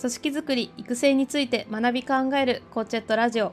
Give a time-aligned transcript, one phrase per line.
[0.00, 3.52] 組織づくり育成について学び考えるコーチェットラジオ。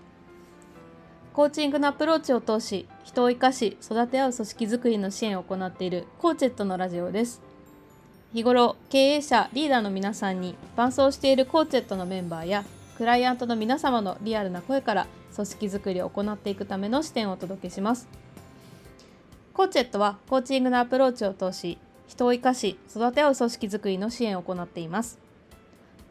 [1.33, 7.41] コーチングのアプローチを通し人を生かし育て合う組織づくりの支援を行っているコーチェットのラジオです。
[8.33, 12.63] 日頃経営者リーダーの皆さんに伴走しているコーチェットのメンバーや
[12.95, 18.07] クライアントの皆様のリアルな声から組織づくりを行っていくための視点をお届けします。
[19.53, 21.77] コーチェットはコーチングのアプローチを通し
[22.07, 25.26] 人を生かし育て合う組織づくりの支援を行っています。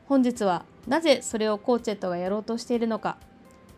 [0.06, 3.18] 本日はなぜそれをコーチェットがやろうとしているのか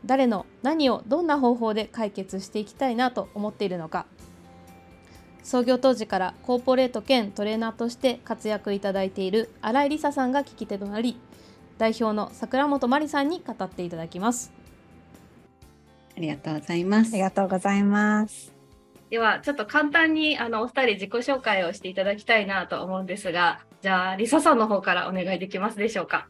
[0.04, 4.06] 誰の何をどんな方法で解決していきたいなと思っているのか
[5.42, 11.18] 創業当時からコーポレート兼トレーナーとして活躍いただいている新井梨沙さんが聞き手となり
[11.78, 14.52] 代表の桜本真理さんに語っていただきます。
[16.16, 17.12] ありがとうございます。
[17.14, 18.57] ありがとうございます
[19.10, 26.28] ではちょっと簡単にあのお二人自己紹介をしていただきたいなと思うんですがじゃあ梨沙さんの方からお願いできますでしょうか。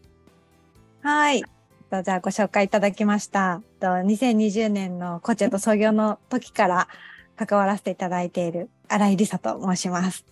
[1.02, 1.41] はい。
[1.41, 3.62] じゃあご紹介いただきました。
[3.80, 6.88] 2020年のコチェと創業の時から
[7.36, 10.27] 関わらせていただいている新井梨沙と申します。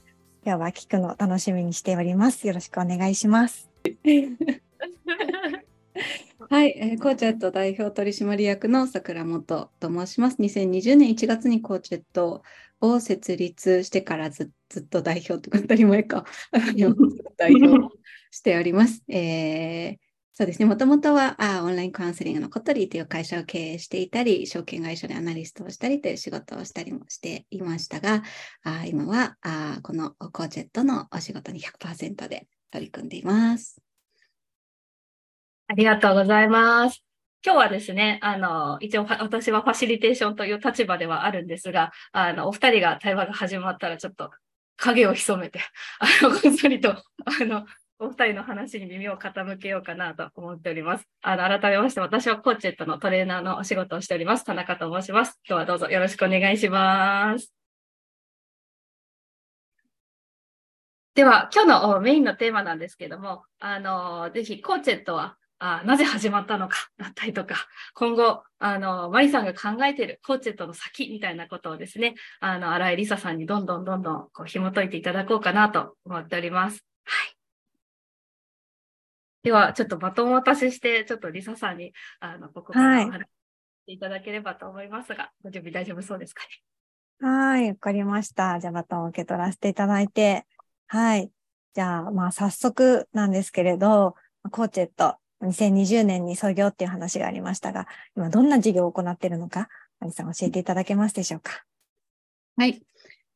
[0.45, 2.47] 今日は聞くの楽しみにしております。
[2.47, 3.71] よろしくお願いします
[6.51, 10.37] はい、えー、コーチェット代表取締役の桜本と申します。
[10.41, 12.43] 2020年1月にコーチェット
[12.81, 16.25] を設立してからずっと代表とか当たり前か、
[17.37, 17.97] 代表
[18.31, 19.03] しております。
[19.09, 19.97] えー、
[20.35, 28.23] そうですね、もともとはあオンラインカウンセリングのコトリーという会社を経営していたり、証券会社でアナリストをしたりという仕事をしたりもしていましたが、
[28.63, 33.86] あ今はあこのコーチェットのお仕事に100%で取り組んでいます。
[35.69, 37.03] ありがとうございます。
[37.45, 44.31] 今日はですね、あの、一応私はファシリテーションという立場ではあるんですが、あの、お二人が対話が始まったらちょっと
[44.77, 45.61] 影を潜めて、
[45.99, 47.67] あの、こっそりと、あの、
[47.99, 51.09] お二人の話に耳を傾けようかなと思っております。
[51.23, 54.45] あの、改めまして、私はコーチェットのトレーナーのお仕事をしております。
[54.45, 55.41] 田中と申します。
[55.49, 57.53] 今日はどうぞよろしくお願いします。
[61.15, 67.57] では、今日のメインのテーマなんですけども、あの、ぜひコーチェットはあなぜ始まったのかだったりとか、
[67.95, 76.85] 今後、あの、マリさんが考えているコーチェットの先みたいなことをですね、あの、荒井梨沙さんにどんどんどんどんこう紐解いていただこうかなと思っております。
[77.05, 77.37] はい。
[79.45, 83.27] では、ちょっとバトンを渡しして、ちょっと梨沙さんに、あの、ここからお話し
[83.87, 86.43] ていただければと思いますが、はい、ご準備大丈夫そうですか
[87.23, 87.29] ね？
[87.29, 88.61] はい、わかりました。
[88.61, 90.45] じゃあ、バトンを受け取らせていただいて、
[90.87, 91.31] はい。
[91.73, 94.17] じゃあ、まあ、早速なんですけれど、
[94.51, 97.87] コーチェット、2020年に創業っていう話がありましたが、
[98.17, 99.69] 今どんな事業を行っているのか、
[100.01, 101.65] アリさん教えていただけますでしょうか？
[102.57, 102.83] はい。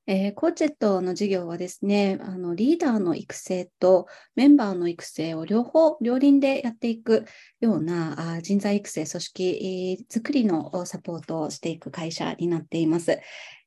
[0.07, 7.27] えー、コーチェットの事業はですね、あのリーダーの育成とメンバーの育成を両方、両輪でやっていく
[7.61, 13.21] ようなあ人材育成、組織作りのサポートをしていく会社になっています。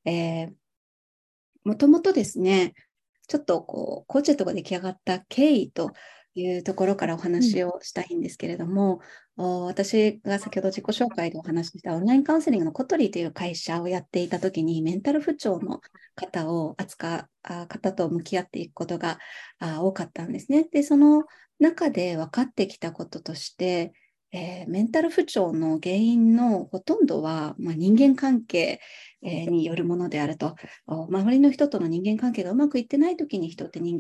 [0.06, 0.50] えー、
[1.64, 2.74] もともとですね、
[3.28, 5.92] ちょっとこう、コーチェットが出来上がった経緯と
[6.36, 9.02] いうところからお話をしたいんですけれども、
[9.38, 15.82] うん、私が先ほど自己紹介でお話ししたオンラインカウンセリングのコトリーという会社をやっていたときに、メンタル不調の
[16.16, 19.20] 方を扱う方と向き合っていくことが
[19.60, 20.68] 多かったんですね。
[20.72, 21.24] で、その
[21.60, 23.94] 中で分かってきたこととして、
[24.34, 28.82] えー、メンタル不調の原因のほとんどは、まあ、人間関係、えー、
[29.24, 30.56] によるものであると。
[30.88, 33.98] 周りの人との人間関係がうまくいってない時に人って人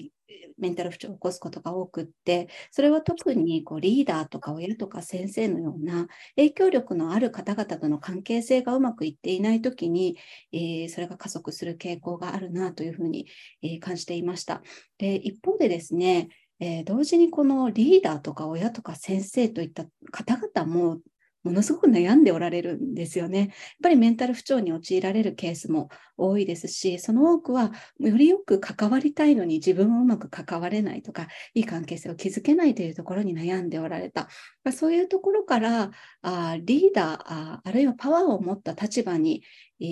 [0.57, 10.17] メンタル不調を起こすことが多くって、それは特にこうリーダーとか親とか先生のような影響力のある方々との関係性がうまくいっていない時に、
[10.51, 13.27] えー、それが加速する傾向があるなというふうに、
[13.61, 14.61] えー、感じていました。
[14.97, 16.29] で一方でですね、
[16.59, 20.99] えー、同時にこのリーダーとか親とか先生といった方々も
[21.43, 23.39] ものすごく悩んでおられるんですよね。
[23.39, 23.49] やっ
[23.83, 34.29] ぱりメンタル不調に陥られるケースも多いですし、その多くはよりよく関わりたいのに自分をうまく関われないとか、いい関係性を築けないというところに悩んでおられた。
[34.63, 35.91] まそういうところから
[36.21, 39.43] あリーダーあ、あるいはパワーを持った立場に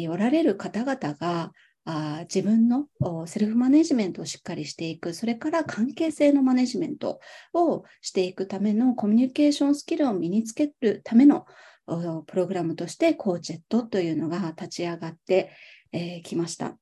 [0.10, 1.52] おられる方々が、
[1.86, 2.88] あ自分の
[3.26, 7.20] セルフマネジメントをしっかりしていく、それから関係性のマネジメント
[7.54, 11.46] をしていくためのコミュニケーションスキルを身につけるための
[12.28, 15.52] プログラムとしてコーチェットというのが立ち上がって
[15.92, 16.78] き、えー、ました。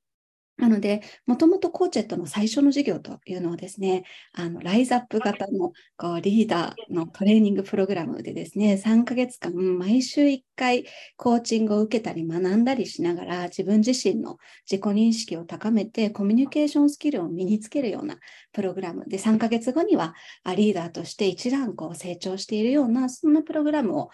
[0.60, 4.04] なので、もともとコーチェットの最初の授業というのはですね、
[4.34, 10.86] あのライズアップ型のこうリーダーのトレーニングプログラムでですね、3ヶ月間、毎週1回
[11.16, 14.38] コーチングを受けたり学んだりしながら、自分自身の
[14.70, 18.18] 自己認識を高めて、コミュニケーションスキルを身につけるような
[18.52, 20.14] プログラムで、3ヶ月後には
[20.58, 24.10] リーダーとして一段こう成長しているような、そんなプログラムを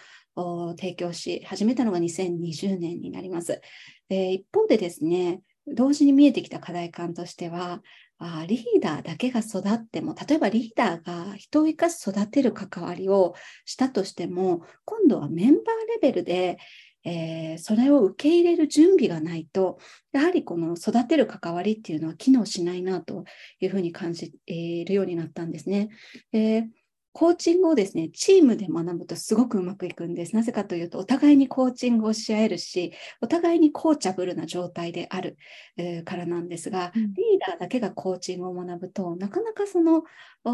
[0.77, 3.61] 提供し始めたのが2020年になります。
[4.09, 7.81] で一方でですね、同時に見えてきた課題感としては、
[8.17, 13.35] あリーダーだけが育っても、例えばリーダーが人を生かし育てる関わりを
[13.65, 16.57] したとしても、今度はメンバーレベルで、
[17.03, 19.79] えー、それを受け入れる準備がないと、
[20.11, 23.25] やはりこの育てる関わりっていうのは機能しないなと
[23.59, 25.89] いうふうに感じるようになったんですね。
[26.31, 26.67] えー
[27.15, 30.35] コーチングをですね、チームで学ぶとすごくうまくいくんです。
[30.35, 32.91] なぜかというと、お互いにコーチングをし合えるし、
[33.21, 35.37] お互いにコーチャブルな状態である、
[35.77, 37.05] えー、からなんですが、リー
[37.39, 40.03] ダーだけがコーチングを学ぶと、なかなかその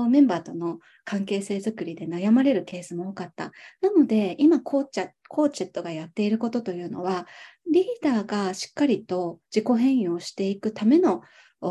[0.08, 3.52] メンバーとの関係性づくりで悩まれるケースも多かった。
[3.82, 7.26] なので、今コーチャ、コーチェットがやっていることというのは、
[7.72, 11.24] リーダーがしっかりと自己変容していくための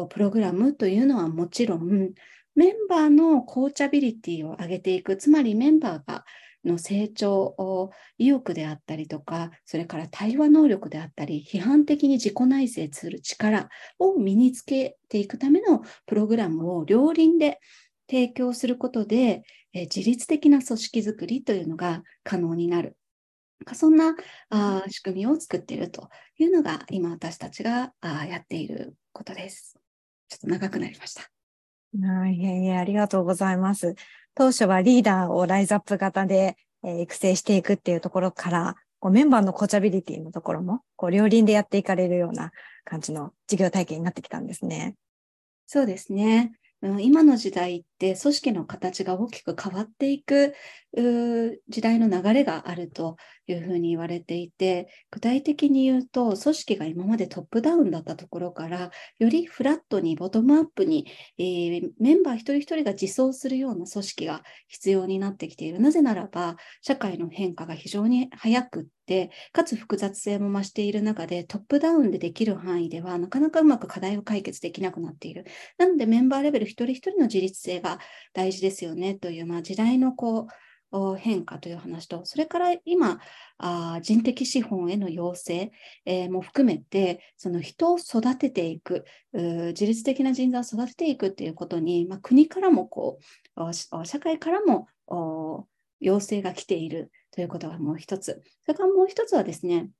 [0.08, 2.10] プログラムというのはもちろん、
[2.54, 6.24] メンバーのコーチャビリティを上げていく、つまりメンバーが
[6.64, 13.68] の成長を意欲であったりとか、それから対話能力であったり、批判的に自己内省する力
[13.98, 17.58] を身につけていくためのプログラムを両輪で
[18.08, 19.42] 提供することで、
[19.72, 22.96] え自律的な組織づくりというのが可能になる。
[23.74, 24.16] そんな
[24.48, 26.08] あ仕組みを作っていると
[26.38, 29.78] いうのが今私たちがあやっていることです。
[30.28, 31.39] ちょっと長くなりました。
[31.98, 33.96] はい、いえいえ、ありがとうございます。
[34.34, 42.52] 当初はリーダーをライズアップ型で、えー、育成していくっていうところから、こうメンバーのコーチャビリティのところも、こう両輪でやっていかれるような
[42.84, 44.94] 感じの事業体験になってきたんですね。
[45.66, 46.52] そうですね。
[47.00, 50.54] 今の時代って組織の形が大きく変わっていく
[50.92, 53.16] 時代の流れがあると
[53.46, 61.06] いうふうに言われていて具体的に言うと組織が今までトップダウンだったところからよりフラットにボトムアップに、
[61.38, 75.44] えー、メンバー一人一人が自走するような組織が必要になってきているなぜならば社会の変化が非常に早くって、かつ複雑性も増している中で、トップダウンでできる範囲では、なかなかうまく課題を解決できなくなっている。
[75.78, 77.98] なので、メンバーレベル一人一人の自立性が
[78.32, 80.46] 大事ですよねという、まあ、時代のこう、
[81.18, 83.20] 変化という話と、それから今、
[84.02, 85.70] 人的資本への要請、
[86.04, 93.18] えー、も含めて、その人を育てていく、自律的な人材を育てていくっていうことに、まあ、国からもこ
[93.56, 94.88] う、社会からも
[96.00, 98.42] 要請が来ているということがもう一つ。
[98.64, 99.90] それからもう一つはですね、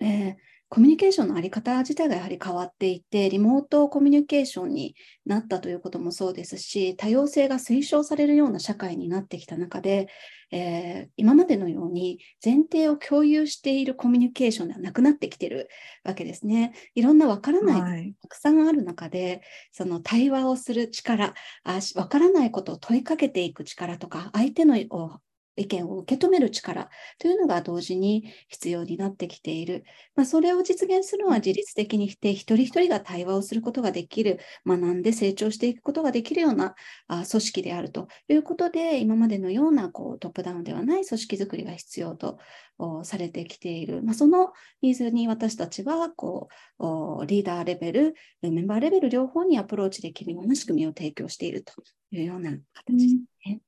[0.00, 0.36] えー、
[0.70, 4.94] コミュニケーションのあり方自体がやはり変わっていて、リモートコミュニケーションに
[5.24, 10.08] なったということもそうですし、多様性が推奨されるような社会になってきた中で、
[10.50, 15.68] えー、今までのように前提を共有しているコミュニケーションではなくなってきてる
[16.04, 16.72] わけですね。
[16.94, 19.40] いろんなわからないたくさんある中で、はい、
[19.72, 21.34] その対話をする力、
[21.94, 24.76] わからないことを問いかけていく力とか、相手の
[25.58, 26.88] 意見を受け止める力
[27.18, 29.84] というのが同時に必要になってきている。
[30.14, 36.74] まあ、それを実現するのは自律的にして一人一人が対話をすることができる、学んで成長していくことができるような
[37.06, 42.38] あ組織であるということで、今までのようなこうトップダウンではない組織づくりが必要と
[43.02, 44.02] されてきている。
[44.02, 44.52] まあ、その
[44.82, 51.72] ニーズに私たちはこうリーダーレベル、メンバーレベル両方にアプローチできるような仕組みを提供していると
[52.12, 53.22] いうような形ですね。
[53.46, 53.67] うん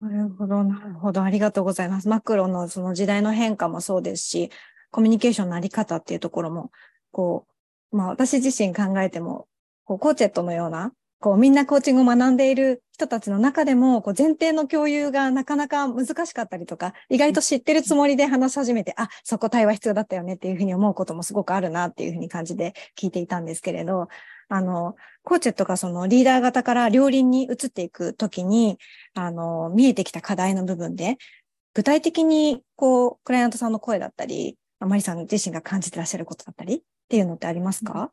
[0.00, 1.22] なるほど、なるほど。
[1.22, 2.08] ありがとうございます。
[2.08, 4.50] マクロのその時代の変化もそうですし、
[4.90, 6.70] コミュニケーションのあり方っていうところも、
[7.10, 7.46] こ
[7.92, 9.48] う、まあ私自身考えても、
[9.84, 24.08] こうコーチェットのような、こうみんなコーチングを学んでいる人たちの中でも、こう前提の共有がなかなか難しかったりとか、意外と知ってるつもりで話し始めて、あ、そこ対話必要だったよねっていうふうに思うこともすごくあるなっていうふうに感じで聞いていたんですけれど、
[24.48, 28.78] あの、コーチェットがそのリーダー型から両輪に移っていくときに、
[29.14, 31.18] あの、見えてきた課題の部分で、
[31.74, 38.10] 具体的に、こう、クライアントさんの声だったり、マリさん自身が感じてらっしゃることだったりっていうのってありますか、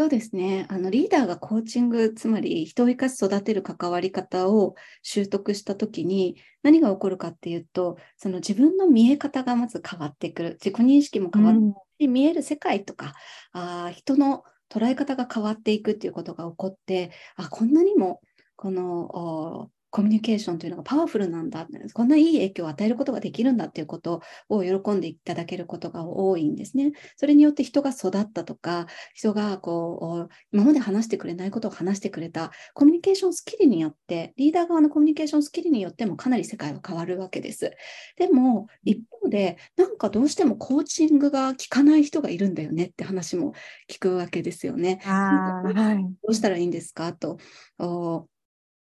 [0.00, 0.64] そうですね。
[0.70, 10.50] あのリーダーがコーチング、つまり人を生かし育てる関わり方を習得したときに何が起こるかっていうと、その自分の見え方がまず変わってくる。
[10.52, 11.54] 自己認識も変わっ
[11.98, 13.12] て、うん、見える世界とか、
[13.52, 18.22] あ人の捉え方が変わっていくっていうことが起こって、あ、こんなにも
[18.56, 26.92] このコミュニケーションというのがパワフルなんだ、こんないい影響を与えることができるんだっていうことを喜んでいただけることが多いんですね。
[27.16, 37.72] それによって人が育ったとか、人がこう、今まで話してくれないことを話してくれた、コミュニケーションスキルによって、リーダー側のコミュニケーションスキルによってもかなり世界は変わるわけです。
[38.16, 43.54] でも、一方で、なんかどうしてもコーチングが効かない人がいるんだよねって話も
[43.88, 45.00] 聞くわけですよね。
[45.02, 47.12] はい、どうしたらいいんですか？
[47.12, 47.38] と。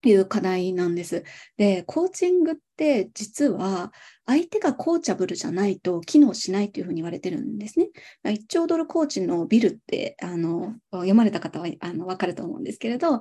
[0.01, 1.23] っていう課題なんです。
[1.57, 3.93] で、コーチングって実は
[4.25, 7.89] 相手がコーチャブルじゃないと機能しないというふうに言われてるんですね。
[8.25, 13.19] 1兆ドルコーチのビルってあの読まれた方はあの分かると思うんですけれど、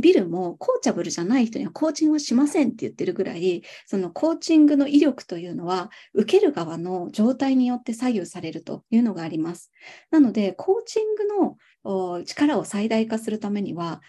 [0.00, 9.72] ビルもコーチャブルじゃない人にはコーチングはしませんって言ってるぐらい、そのコーチングの威力というのは受ける側の状態によって左右されるというのがあります。
[10.12, 11.56] なので、コーチングの
[12.24, 14.02] 力を最大化するためには、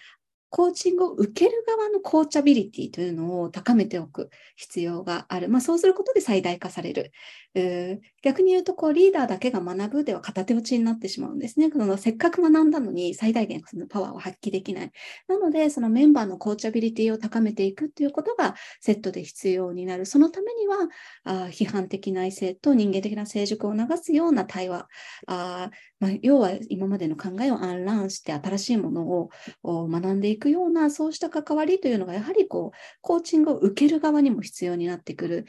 [0.49, 5.49] コーチングを受ける側のコーチャビリティというのを高めておく必要がある。
[5.49, 7.11] まあ、そうすることで最大化される。
[8.23, 11.69] 逆に言うとこう、リーダーだけが学ぶでは片手落ちになってしまうんですね。
[11.71, 14.91] そのせっかく学んだのに最大限そのパワーを発揮できない。
[15.27, 20.05] なので、そのメンバーのコーチャビリティを高めていくということがセットで必要になる。
[20.05, 20.89] そのためには、
[21.23, 24.87] あ批判的な異性と人間的な成熟を促すような対話。
[25.27, 29.29] あまあ、要は今までの考えをアンランして新しいものを
[29.63, 35.45] 学んでいくようなそうした関わりというのがやはりこうコーチングを受ける側にも必要になってくる。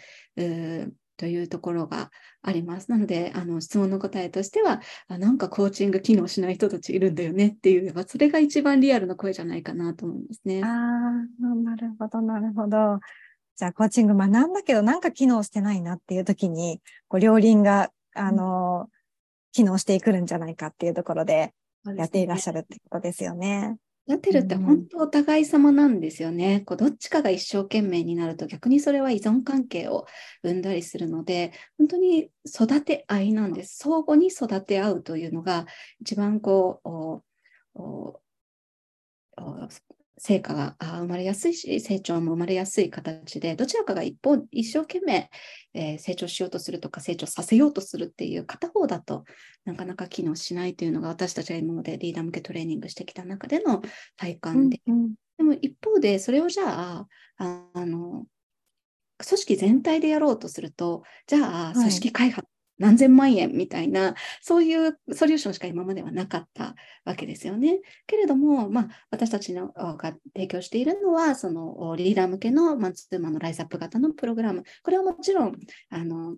[1.20, 2.10] というところが
[2.40, 2.90] あります。
[2.90, 10.62] なので、あの質問の答えとしてはあ、なんかコーチング機能しない人たちいるんだよねっていう、それが一番リアルな声じゃないかなと思いますね。
[10.64, 13.00] ああ、なるほど、なるほど。
[13.56, 19.00] じゃあ、コーチング学んだけど、なんか機能してないなっていう時に、こう両輪が、あの、うん
[19.52, 21.52] 機能してくるんじゃないかっていうところで
[21.96, 23.76] やっていらっしゃるってことですよね。
[24.10, 26.62] やってるって本当お互い様なんですよね。
[26.66, 30.06] こうどっちかが一生懸命になると逆にそれは依存関係を
[30.42, 33.78] 生んだりするので本当に育て合いなんです。
[33.78, 35.66] 相互に育て合うというのが
[36.00, 37.22] 一番こう
[40.22, 45.30] 成果が生まれやすいし、成長も生まれやすい形で、どちらかが一方、一生懸命、
[45.72, 49.24] えー、成長しようとするとか、成長させようとするっていう片方だと
[49.64, 53.80] なかなか機能しないというのが、私たちが今までリーダー向けトレーニングしてきた中での
[54.18, 54.82] 体感で。
[54.86, 57.06] うんうん、でも一方で、それをじゃあ、
[57.38, 58.26] あの、
[59.26, 62.46] 組織全体でやろうとすると、じゃあ、組織開発
[62.80, 67.80] 何千万円みたいな、そういうソリューションしか今まではなかったわけですよね。
[68.06, 74.64] けれども、まあ、私たちのが提供しているのは、そのリーダー向けのマンツーマンのライズアップ型のプログラム。
[74.82, 75.56] これはもちろん、
[75.90, 76.36] あの、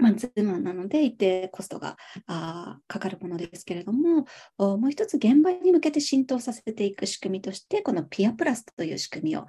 [0.00, 1.96] マンツーマンなので一定コストが
[2.28, 4.26] あかかるものですけれども、
[4.58, 9.48] もう一つ現場に向けて浸透させていく仕組みとして、このピアプラスという仕組みを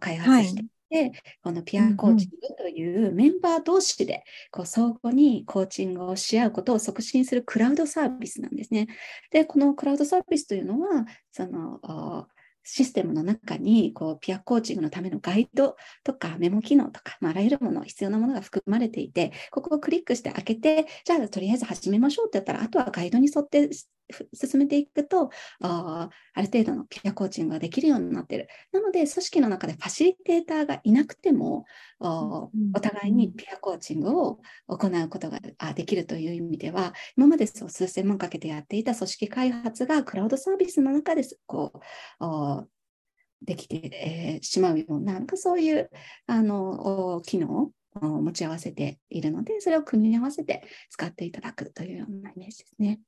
[0.00, 1.12] 開発してで、
[1.42, 8.86] このピアコーチングというメンバー同士でこう相互にコーチングをし合うことを促進するクラウドサービスなんですね。
[9.30, 12.28] で、このクラウドサービスというのは、その
[12.68, 23.68] システムの中にこうピアコーチングのためのガイドとかメモ機能とか、まあ、あらゆるもの、必要なものが含まれていて、ここをクリックして開けて、じゃあとりあえず始めましょうってやったら、あとはガイドに沿って
[24.32, 28.48] 進めていくとあ、ある程度のピアコーチングができるようになっている。
[28.72, 31.64] なので、組織の中でファシリテーターがいなくても、
[32.00, 35.40] お互いにピアコーチングを行うことが
[35.74, 41.72] できるという意味では、今までそう数千万かけてやっていた組織開発がクラウドサービスの中でこ
[42.20, 42.68] う
[43.42, 45.90] できて、えー、しまうような、なんかそういう
[46.26, 47.70] あの機能
[48.00, 53.00] を持ち合わせているので、それを組み合わせて使っていただくというようなイメージですね。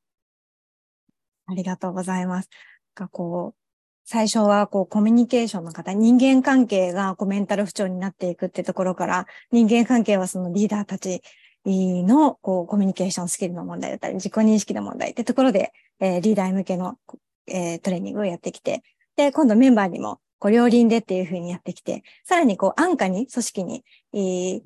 [1.49, 2.51] ありがとうございます。
[2.95, 3.59] がこう
[4.05, 11.23] 最初はこうコミュニケーションの方、人間関係がこうメンタル不調になっていくってところから、人間関係はそのリーダーたち
[11.67, 16.97] のこうコミュニケーションスキルの問題だったり、自己認識の問題ってところで、えー、リーダー向けの、
[17.47, 18.83] えー、トレーニングをやってきて、
[19.17, 24.63] で、今度メンバーにもこう両輪でっていうふうにやってきて、さらにこう安価に組織に、えー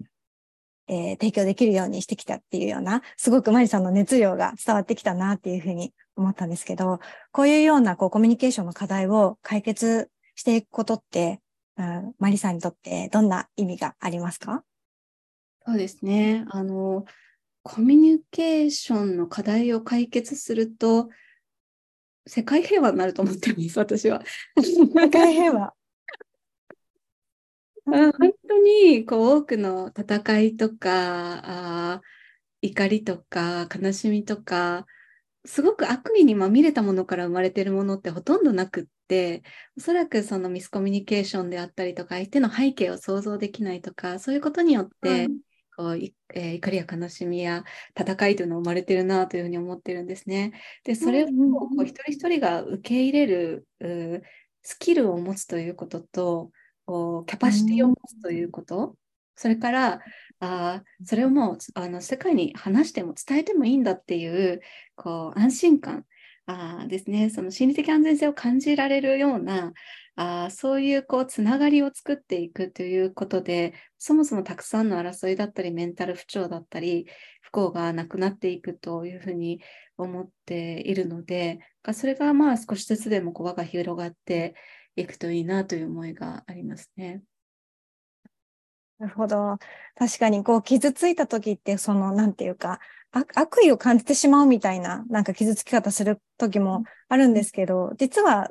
[0.89, 11.41] えー、提供できるようにしてきたっていうような、すごくマリさんの熱量が伝わってきたなっていうふうに思ったんですけど、こういうようなこうコミュニケーションの課題を解決していくことって、
[11.79, 14.65] うん、マリさんにとってどんな意味がありますか？
[15.67, 16.45] そうですね。
[16.51, 17.05] あの、
[17.63, 21.09] コミュニケーションの課題を解決すると、
[22.27, 24.23] 世界平和になると思ってます、私は。
[24.57, 25.73] 世界平和。
[27.85, 28.13] 本
[28.49, 32.03] 当にこう多くの戦いとかあ
[32.61, 34.87] 怒りとか悲しみとか
[35.45, 39.43] すごく悪意にまみれたものから生まれてるものってほとんどなくって、
[39.77, 45.39] おそらくそのミスコミュニケーションであったりとか、相手の背景を想像できないとか、そういうことによって、うん
[45.75, 47.65] こうえー、怒りや悲しみや
[47.99, 50.53] 戦いというのが生まれてるなというふうに思ってるんですね。
[50.85, 51.33] で、それをこ
[51.79, 53.67] う一人一人が受け入れる、
[54.63, 56.53] スキルを持つということと、
[56.87, 58.97] キャパシティを持つということ、
[59.37, 60.01] それから
[60.41, 64.61] あそれをもうあの世界に話しても伝えてもいいんだっていう
[64.95, 66.05] こう安心感。
[66.47, 69.73] あですね、その心理的安全性を感じられるような
[70.17, 77.07] あそういうこうつながりを作っていくということで、そもそもたくさんの争いだったり、メンタル不調だったり、
[77.41, 79.61] 不幸がなくなっていくというふうに
[79.97, 81.61] 思っているので、
[81.93, 84.57] それがまあ少しずつでもこう輪が広がって
[84.97, 87.23] いくといいなという思いがありますね。
[88.99, 89.59] なるほど。
[89.97, 92.79] 確かに、こう、傷ついた時って、その、なんていうか、
[93.35, 98.51] 悪意を感じてしまうみたいな、なんか傷つき方する時もあるんですけど、実は、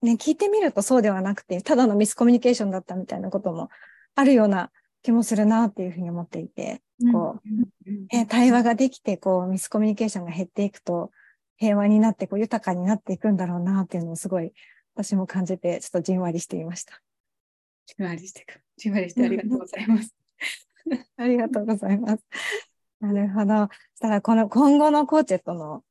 [0.00, 3.68] ね、聞いてみるとそうではなくて、ただのミスコミュニケーションだったみたいなことも
[4.16, 4.72] あるような
[5.02, 11.10] 気もするなっていうふうに思っていて、こう、ね、対話ができて、こう、ミスコミュニケーションが減っていくと、
[11.56, 14.52] 平和になって、こう、豊かになっていくんだろうなっていうのをすごい、
[14.94, 17.02] 私も感じて、ちょっとじんわりしていました。
[17.86, 18.60] じんわりしてく。
[18.76, 20.14] じんわりしてありがとうございます。
[21.16, 22.24] ありがとうございます。
[23.00, 23.54] なるほど。
[23.56, 25.82] そしたら、この今後のコーチェットの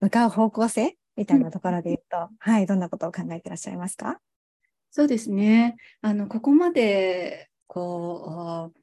[0.00, 4.20] 向かう方向性みたいなところで言うと、うん、はい、どんなことを考えていらっしゃいますか？
[4.90, 5.76] そうですね。
[6.00, 8.80] あの、ここまで、こう、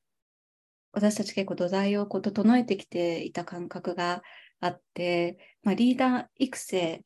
[0.94, 4.24] 私たち結構土台をこう整えてきていた感覚が
[4.62, 7.04] あって、まあ、リーダー育成え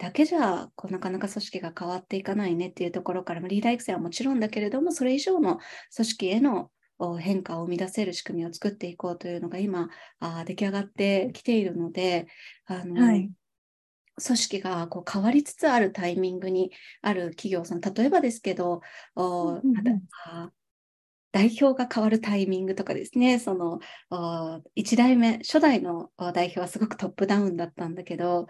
[0.00, 5.58] だけじゃこうなかなか組織が変わっていかないねっていうところから、リーダー育成はもちろんだけれども、それ以上の
[5.94, 6.70] 組織への
[7.18, 12.26] 変化を生み出せる仕組みを作っていこうというのが今、あ出来上がってきているので、
[12.66, 13.30] あの、はい、
[14.24, 16.70] 組織がこう変わりつつあるタイミングに
[17.02, 18.80] ある企業さん、例えばですけど、
[19.16, 19.62] うんうん
[21.32, 23.80] 代表が変わるタイミングとかですね、その
[24.76, 28.46] 1代目、初代の代表はすごくトップダウンだったんだけど、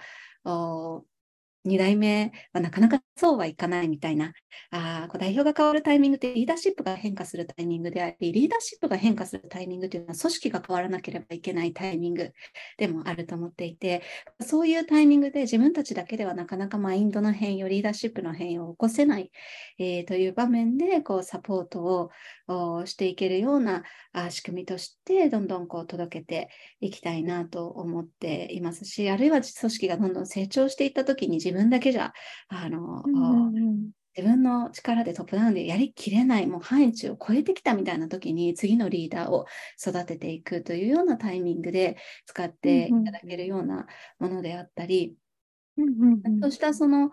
[1.67, 4.33] 2代目はなかなかそうはいかないみたいな、
[4.71, 12.33] あこう代表が変わるタイミングってリーダーシップが変化するタイミングであり、リーダーシップが変化するタイミングというのは組織が変わらなければいけないタイミング
[12.77, 14.03] でもあると思っていて、
[14.41, 19.31] そういうタイミングで自分たちだけではなかなかマインドの変容、リーダーシップの変容を起こせない、
[19.79, 22.11] えー、という場面でこうサポート
[22.49, 32.13] をしていけるようなあ仕組みとして、どんどんこう届けていきたいなと思っていますし、あるいは組織がどんどん成長していったときに自分だけじゃ
[32.49, 39.47] あの、うんうん、自分の力でトップダウンでやりきれない、もう範囲値を超えてきたみたいな時に次のリーダーを
[39.81, 43.87] 育てていくというようなタイミングで使っていただけるような
[44.19, 45.17] ものであったり、
[45.79, 47.13] うんうんうん、そうしたその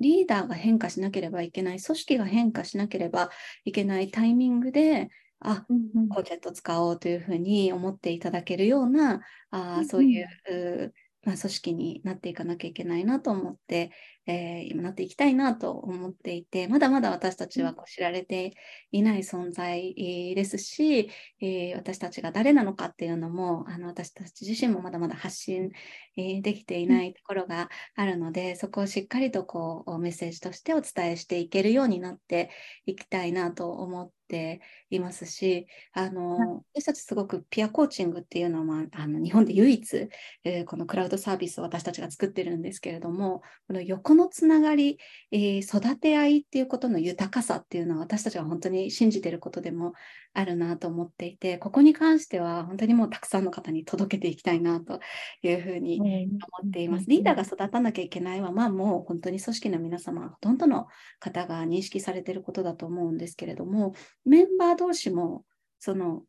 [0.00, 3.30] リーダーが変化しなければいけない、組織が変化しなければ
[3.64, 5.64] いけないタイミングで、あ、
[6.10, 10.92] コーチェット使おうというふうに思っていただけるような、あそういう、
[11.24, 13.90] まあ、組織になっていかなきゃいけないなと思って、
[14.26, 18.54] えー、今なっていきたいなと思っていて、まだまだ私たちはこう知られて
[18.90, 19.94] いない存在
[20.34, 21.10] ですし、
[21.40, 25.70] えー、私たちが誰なのかっていうのも、あの私たち自身もまだまだ発信、
[26.16, 32.50] えー、できていないところがあるので、そこをしっかりとこうメッセージとしてお伝えしていけるようになって
[32.86, 34.60] いきたいなと思って
[34.90, 40.08] いますし、あの、私たちすごくピアコーチングっていうのは、あの日本で唯一、
[40.44, 44.98] えー、このクラウドサービスを私たちが作ってるんですけれども、この横のつながり、
[45.30, 49.92] えー、育て合いっていうことの豊かさっていうのは私たちは本当に信じてることでも
[50.32, 55.00] あるなと思っていて、ここに関しては本当にもうたくさんの方に届けていきたいなと
[55.42, 57.06] いうふうに思っています。
[57.08, 60.86] リーダーが育たなきゃいけないは、まあもう本当に組織の皆様、ほとんどの
[61.20, 65.44] 方が認識されていることだと思うんですけれども、メンバー同士も
[65.84, 66.22] その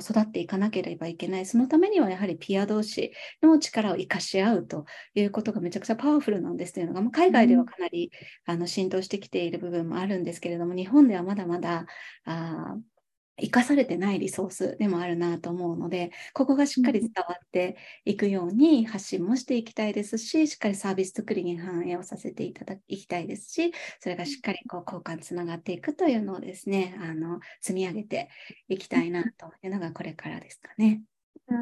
[0.00, 1.46] 育っていかなければいけない。
[1.46, 8.10] そのためにはやはりピア同士の力を生かし合うということがめちゃくちゃパワフルなんですというのが、まあ、海外ではかなり、
[8.46, 11.86] あの浸透してきている部分もあるんですけれども、日本ではまだまだ
[12.24, 12.76] あ
[13.40, 28.28] 生かされてないリソースでもあるなと思うので、ここがしっかり伝わっていくように発信もしていきたいですし、しっかりサービス作りに反映をさせていただきたいですし、それがしっかりこう交換つながっていくというのをですね、あの積み上げて
[28.68, 31.02] いきたいなというのがこれからですかね。
[31.48, 31.52] あ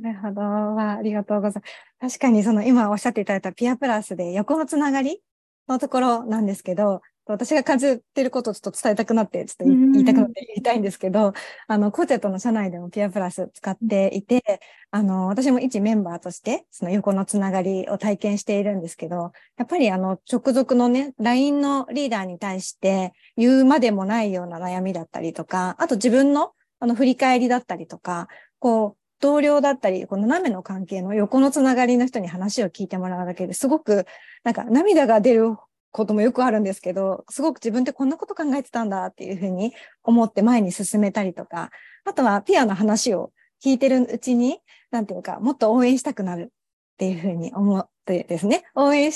[0.00, 0.42] なるほど。
[0.80, 1.62] ありがとうござい
[2.00, 2.18] ます。
[2.18, 5.22] 確かにその今おっしゃっていただいたピアプラスで横のつながり
[5.68, 11.32] のところなんですけど、私が感じてることをちょっと伝えたくなって、ちょっと言いたくなって言いたいんですけど、
[11.68, 28.26] あの、コーチェットの社内でもピアプラス使っていて、あの、私も一メンバーとして、その横のつながりを体験しているんですけど、やっぱりあの、直属のね、LINE のリーダーに対して言うまでもないような悩みだったりとか、あと自分のあの、振り返りだったりとか、
[28.58, 34.04] こう、同僚だったり、この斜めの関係の横のつながりの人に話を聞いてもらうだけですごく、
[34.42, 35.54] なんか涙が出る
[35.92, 41.70] こともよくあるんですけど、すごく自分ってこんなこと考えてたんだっていうふうに思って前に進めたりとか、
[42.04, 43.32] あとはピアの話を
[43.64, 44.58] 聞いてるうちに、
[44.90, 46.52] なんていうか、もっと応援したくなる
[46.94, 49.12] っていうふうに思ってですね、応援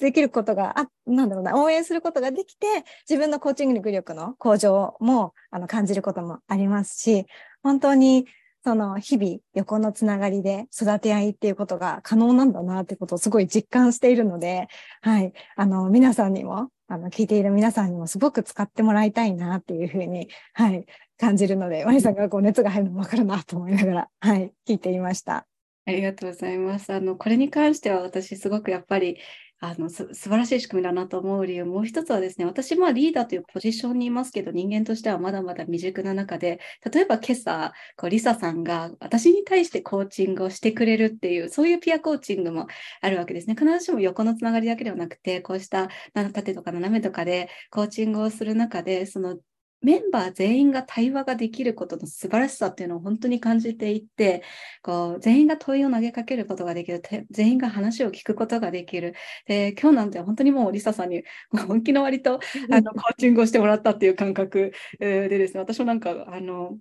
[0.00, 2.66] できることが、あ、なんだろうな、応援することができて、
[3.08, 7.26] 自分のコーチング力の向上もあの感じることもありますし、
[7.62, 8.26] 本当に
[8.64, 14.68] その日々横のつながりで育て合いっていうことが可能なんだなってことをすごい実感しているので、
[15.00, 20.86] はい、あの、皆さんにも、あの、聞いている皆さんにもすごく使ってもらいたいなっていうふうに、はい、
[21.18, 25.46] 感じるので、ワニさんがこう熱が入るのもわかるなと思いながら、はい、聞いていました。
[25.86, 26.92] ありがとうございます。
[26.92, 29.16] あの、これに関しては私すごくやっぱり
[29.60, 36.60] あのす素晴らしい仕組みだなと思う理由、もう一つはですね、私もリーダーというポジションにいますけど、人間としてはまだまだ未熟な中で、
[36.92, 42.68] 例えば今朝、こうリサさんが私に対してコーチングをしてくれるっていう、そういうピアコーチングも
[43.00, 43.56] あるわけですね。
[43.58, 49.38] 必ずしも横のつながりだけではなくて、こうした縦とか斜めとかでコーチングをする中で、その
[49.80, 54.42] メンバー全員が対話ができることの素晴らしさっていうのを本当に感じていて、
[54.82, 59.14] こう全員が問いを投げかけることができる、全員が話を聞くことができる。
[59.46, 61.22] で今日なんて本当にもうリサさんに
[61.66, 66.76] 本気の割とあのコーチングをしてもらったっていう感覚でですね、私もなんかあの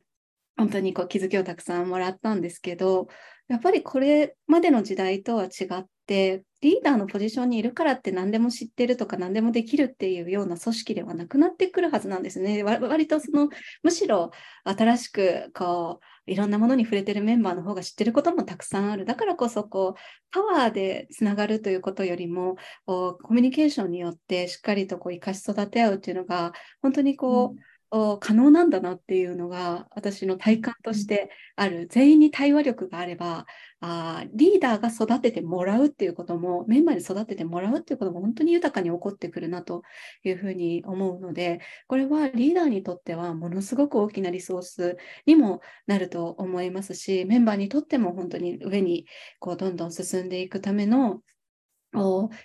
[0.57, 3.07] 本当にこう気づきをたくさんもらったんですけど、
[3.47, 12.63] やっぱりこれまでの時代とは違って、リーダーのポジションにいるからって何でも知ってるとか何でもできるっていうような組織ではなくなってくるはずなんですね。
[12.63, 13.49] 割とその
[13.83, 14.31] むしろ
[14.63, 19.05] 新しくこういろんなものに触れてるメンバーの方が知ってることもたくさんある。
[19.05, 19.99] だからこそこう
[20.31, 27.57] パワーでつながるということよりもコミュニケーションによってしっかりとこう生かし育て合うっていうのが本当にこう、うん
[27.89, 31.87] 可能なんだなっていうのが私の体感としてある。
[31.89, 33.45] 全員に対話力があれば
[33.79, 39.83] あリーダーが育ててもらうっていうこともメンバーに育ててもらうっていうことも本当に豊かに起こってくるなと
[40.23, 49.05] いうふうに思うのでこれはリーダーにとってはものすごく大きなリソースにもなると思いますしメンバーにとっても本当に上に
[49.39, 51.21] こうどんどん進んでいくための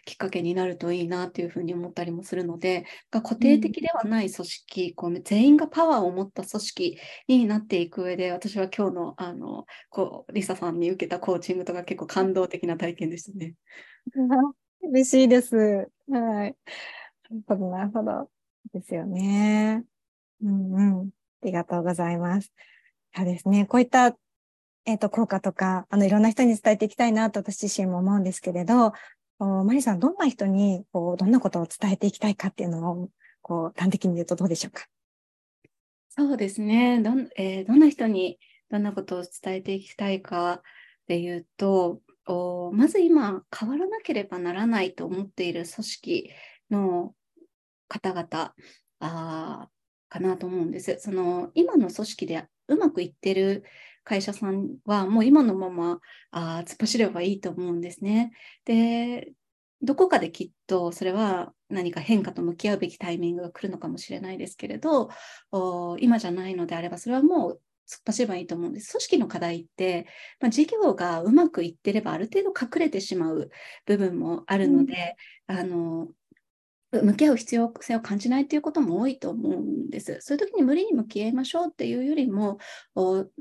[0.05, 13.55] きっかけになるといいなというふうに思ったりもするので、固定的ではない組織、うん、こう全員がパワーを持った組織になっていく上で、私は今日のあのこうリサさんに受けたコーチングとか結構感動的な体験でしたね。
[14.83, 15.57] 嬉しいです。
[15.57, 16.09] はい。
[16.09, 16.57] なる
[17.47, 18.31] ほど、なるほど。
[18.73, 19.85] ですよね。
[20.43, 21.11] うんうん。
[21.43, 22.53] ありがとうございます。
[23.15, 23.67] そうですね。
[23.67, 24.17] こういった
[24.85, 28.93] えっ、ー、と、効果とか、あの、いろんな人に伝えていきたいなと私自身も思うんですけれど、
[29.45, 34.87] マリさん、どんな人に、こう、どんなことを伝えていきたいかっていうのを、こう、端的に言うとどうでしょうか？
[36.09, 37.01] そうですね。
[37.01, 38.39] どん,、えー、どんな人に
[38.71, 40.61] どんなことを伝えていきたいかっ
[41.07, 46.31] ていうと、おまず今、変わらなければならないと思っている組織
[46.71, 47.15] の
[47.89, 48.55] 方々
[49.01, 49.69] あ
[50.09, 50.99] かなと思うんです。
[51.01, 53.65] その今の組織でうまくいってる
[54.05, 58.33] 会社さんはもう今のままあ突っ走ればいいと思うんですね。
[58.65, 59.33] で、
[59.81, 65.09] どこかできっとそれは何か変化と向き合うべきタイミングが来るのかもしれないですけれど、
[65.99, 68.93] 今じゃないのであればそれはもう突っ走ればいいと思うんです。
[68.93, 70.07] 組織の課題って、
[70.41, 73.51] まあ、事業がうまくいってればある程度隠れてしまう
[73.85, 75.17] 部分もあるので、
[75.49, 76.09] うん、あの
[76.93, 80.19] 向き合う必要性を感じないということも多いと思うんです。
[80.21, 82.59] そういう時に無理に向き合いましょうっていうよりも、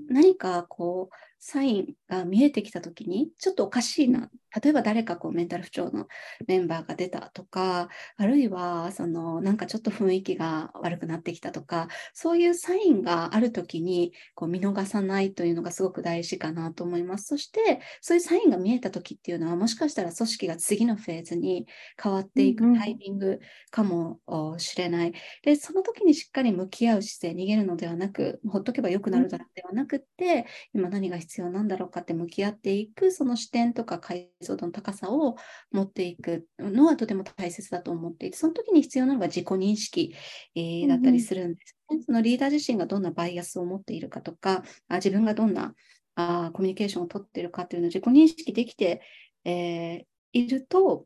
[0.10, 4.30] 何かこう、サインが見えてきた時に、ちょっとおかしいな。
[4.62, 6.08] 例えば誰かこうメンタル不調の
[6.48, 17.26] メンバーが出たとか、あるいはそのなんかちょっと雰囲気が悪くなってきたとか、そういうサインがあるときにこう見逃さないというのがすごく大事かなと思います。
[17.28, 21.66] そして、そういうサインが見えたときっていうのは、もしかしたら組織が次のフェーズに
[22.02, 23.40] 変わっていくタイミング
[23.72, 24.20] かも
[24.58, 25.14] しれない。
[25.44, 35.36] で、その時にしっかり向き合う姿勢、逃げるのではなく、ほっとけばよくなるだろうではなくって、今何が必要必要なんだろうかって向き合っていくその視点とか解像度の高さを
[35.72, 40.16] 持っていくのはとても大切だと思っていてその時に必要なのが自己認識、
[40.56, 45.74] えー、だったりするんですね、うん、そのリーダー自身がどんなバイアスを持っているかとかあ自分がどんな
[46.16, 49.02] あコミュニケーションをとっているかというのを自己認識できて、
[49.46, 51.06] えー、いると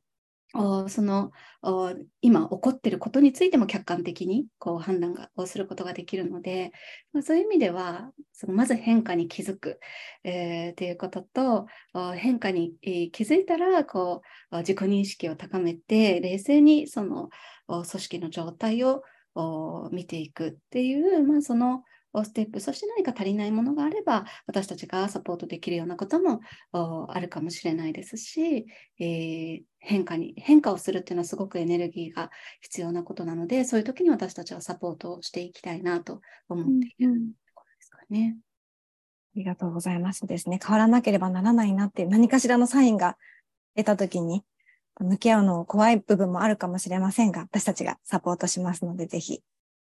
[0.88, 1.32] その
[2.22, 6.72] 今起こってることについても客観的にこう判断がをすることができるので、
[7.12, 9.80] まあ、そういう意味ではそのまず変化に気づく、
[10.24, 11.68] えー、っていうことと
[12.15, 17.30] 変化に、気づいたらこう自己認識を高めて冷静にその
[17.68, 19.02] 組織の状態を
[19.91, 21.84] 見ていくっていう、まあ、その
[22.23, 26.39] ステップ、そして何か足りないものがあれば、私たちがサポートできるようなことも
[26.71, 28.65] あるかもしれないですし、
[28.99, 38.38] えー、変化に、変化をするっていうのはすごくエネルギーが必要なことなので、そういう時に私たちはサポートをしていきたいなと思っているところですかね。
[38.38, 40.60] ありがとうございますですね。
[40.65, 43.17] 変わらなければならないなっていう何かしらのサインが
[43.75, 44.43] 出た時に、
[44.97, 49.41] 向き合うの怖い部分もあるかもしれませんが、私たちがサポートしますので、ぜひ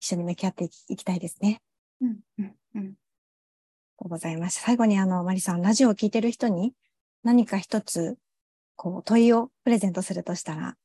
[0.00, 1.61] 一緒に向き合っていきたいですね。
[2.03, 2.95] うんうんうん。
[3.97, 4.61] ございます。
[4.61, 6.73] 最後にあの、マリさん、ラジオを聞いてる人に
[7.23, 8.17] 何か一つ、
[8.77, 10.77] こう、問いをプレゼントするとしたら、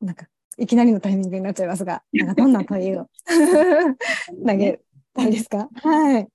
[0.00, 0.26] なんか、
[0.58, 3.08] いきなりのタイミングになっちゃいますが、なんかどんな問いを
[4.46, 4.80] 投げ
[5.14, 5.68] たいですか？
[5.82, 6.28] はい。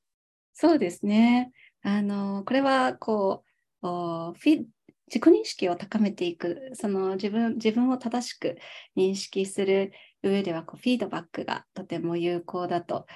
[0.53, 1.51] そうですね。
[1.83, 3.43] あの、これは、こ
[3.83, 4.65] う、フィ
[5.07, 8.57] 自己認識を高めていく、その自分自分を正しく
[8.95, 9.91] 認識する
[10.23, 13.07] 上ではこうフィードバックがとても有効だと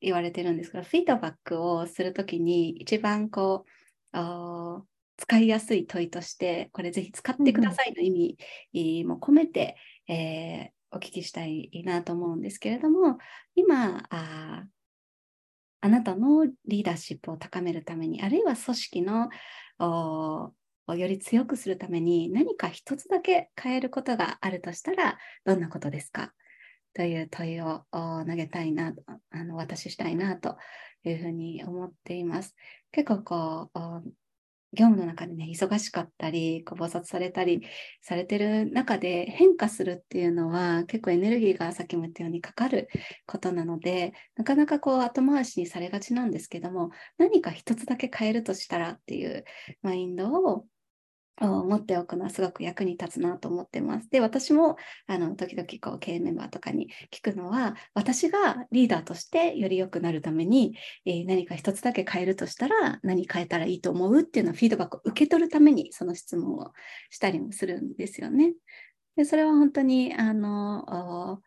[0.00, 3.64] 言われてるんですが、フィードバックをするときに一番こ
[4.12, 4.82] う
[5.18, 8.36] 使いやすい問いとして、これぜひ使ってくださいの意
[8.72, 9.76] 味も込めて、
[10.08, 13.18] うん、えー、お聞きしたいなと思うんですけれども、
[13.54, 14.64] 今、あ
[15.82, 19.28] あなたのリーダーシップを高めるために、あるいは組織の
[19.78, 20.52] を
[20.94, 26.32] より強くするために何か一つだけ変えることがあるとしたらどんなことですか？
[26.94, 28.94] という問いを投げたいな、
[29.30, 30.56] あの私したいなと
[31.04, 32.54] いうふうに思っています。
[32.92, 34.12] 結構こう、
[34.72, 37.62] 業務の中でね、忙しかったり、ご菩薩されたり
[38.02, 42.88] されてる中で変化するっていうのは結構エネルギーがさっきも言ったようにかかる
[43.26, 49.44] ことなので、なかなかこう後回しにされがちなんですけども、何か一つだけ変えるとしたらっていう
[49.82, 50.64] マインドを
[51.40, 54.10] 持っておくのはすごく役に立つなと思ってます。
[54.10, 66.72] で、私もあの時々こう経営メンバーとかに聞くのは、私がリーダーとしてより良くなるために、えー、何か一つだけ変えるとしたら何変えたらいいと思うっていうのをフィードバックを受け取るためにその質問を
[67.08, 68.54] したりもするんですよね。
[69.16, 71.40] でそれは本当にあの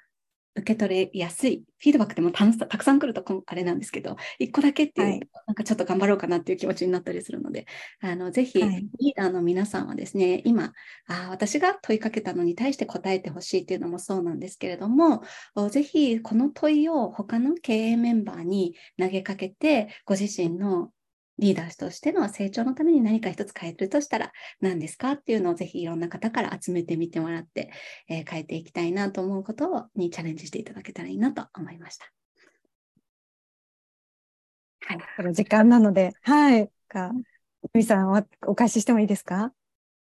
[0.56, 1.64] 受け取れやすい。
[1.80, 2.46] フィードバックでもた
[2.78, 7.66] くさん来るとあれなんですけど、1個だけっていう、はい、なんかちょっと頑張ろうかなっていう気持ちになったりするので、
[8.02, 10.74] あのぜひ、リーダーの皆さんはですね、今
[11.08, 15.24] あ、私が問いかけたのに対して答えてほしいっていうのもそうなんですけれども、
[15.72, 20.92] ぜひこの問いを他の経営メンバーに投げかけて、ご自身の
[21.40, 27.72] リーダーとしての成長のために何か一つ変えるとしたら何ですかっていうのをぜひいろんな方から集めてみてもらって、
[28.08, 32.06] えー、変えていきたいなと思うことにチャレンジしていただけたらいいなと思いました。
[34.86, 36.70] はい、この時間なので、はい。
[36.88, 37.12] か、
[37.74, 39.54] みさんはお返ししてもいいですか？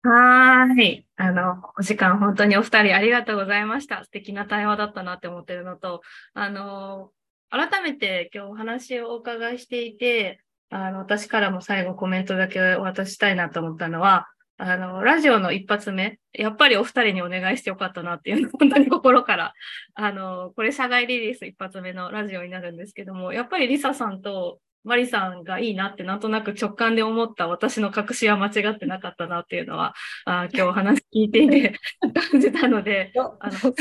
[0.03, 1.05] はい。
[1.17, 4.05] あの、お時間本当にお二人ありがとうございました。
[4.05, 6.01] 素敵な対話だったなって思ってるのと、
[6.34, 7.12] あの、
[7.49, 14.27] 改めて今日お話をお伺いしていて、あの、私からも最後コメントだけお渡ししたいなと思ったのは、
[14.58, 19.53] あの、ラジオの一発目、やっぱりお二人にお願いしてよかったなっていうの、本当に心から、
[19.95, 29.93] あの、これ社外リリース一発目のラジオになるんですけども、やっぱりリサさんとマリさんがいいなってなんとなく直感で思った私の隠しは間違ってなかったなっていうのは、
[30.25, 31.79] あ今日話聞いていて
[32.32, 33.73] 感じたので、あの、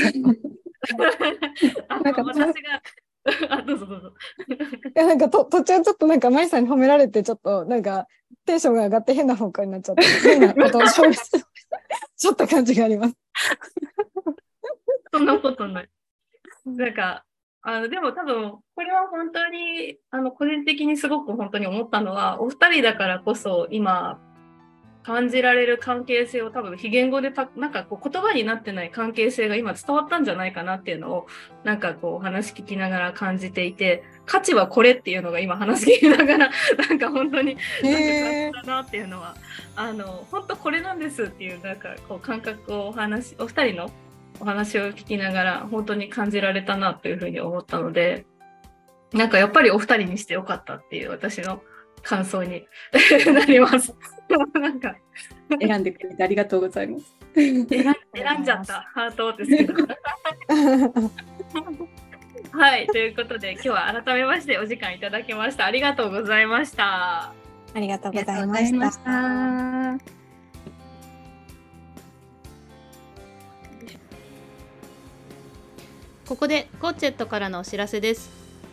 [1.88, 2.80] あの私が
[3.50, 4.14] あ、どうぞどうぞ。
[4.98, 8.08] いや、なんかと途中ちょっとなんか、マリさんに褒められて、ちょっとなんか、
[8.44, 10.94] テンションが上がって変な方向になっちゃって、 変なことをし
[12.18, 13.14] ちょっと感じがあります。
[15.12, 15.88] そんなことない。
[16.66, 17.24] なんか、
[17.62, 24.20] あのでも多分、これは本当に、あの、個人的にすごく本当に思ったのは、お二人だからこそ、今、
[25.08, 31.26] 感じられる関係性を多分非言語でたなんかこう言葉になってない関係性が今伝わったんじゃないかなっていうのを
[31.64, 36.50] なんかこう話聞きながら感じていて価値はこれっていうのが今話聞きながら
[36.86, 39.34] なんか本当になんかだなっていうのは
[39.76, 43.90] あの本当これなんですっていうなんかこう感覚をお話お二人の
[44.40, 48.26] お話を聞きながら本当に感じられたなというふうに思ったので
[49.14, 51.62] なんかやっぱりお二人にしてよかったっていう私の
[52.02, 52.66] 感想に
[53.32, 53.94] なります。
[54.28, 54.96] なんか
[55.60, 57.16] 選んでくれてありがとうございます。
[57.34, 59.74] 選んじゃったハートですけど。
[62.52, 65.66] はい、ということで今日は改めましてお時間いただきました。
[65.66, 67.32] ありがとうございました。
[67.74, 68.90] ありがとうございました。
[68.90, 69.98] した
[76.26, 78.30] ここでコーチェットからのお知らせです。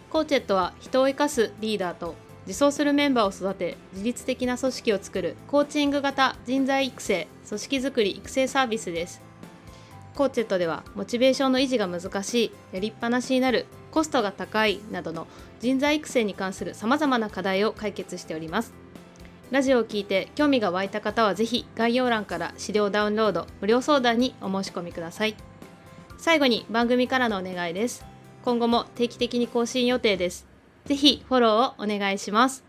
[0.10, 2.16] コーチェットは人を生かすリーダーと
[2.48, 9.22] 自走するメンバーを育て自律的な組織を作るコーチング型人材育成組織づくり育成サービスです。
[10.14, 15.28] コーチェットではモチベーションの維持が難しいやりっぱなしになるコストが高いなどの
[15.60, 18.74] 人材育成に関するさまざまな課題を解決しております。
[19.52, 25.36] ラジオを聞いて興味が湧いた方はぜひ概要欄から資料ダウンロード無料相談にお申し込みください。
[26.18, 28.06] 最後に番組からのお願いです。
[28.44, 30.55] 今後も定期的に更新予定です。
[30.86, 32.65] ぜひフォローをお願いします。